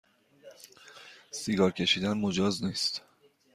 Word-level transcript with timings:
سیگار 1.31 1.71
کشیدن 1.71 2.13
مجاز 2.13 2.63
نیست 2.63 3.01